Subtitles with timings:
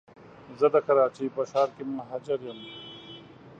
[0.59, 2.59] زه د کراچی په ښار کي مهاجر یم